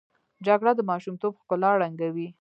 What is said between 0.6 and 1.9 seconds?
د ماشومتوب ښکلا